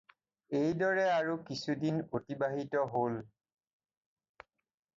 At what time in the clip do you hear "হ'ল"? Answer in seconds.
2.97-3.21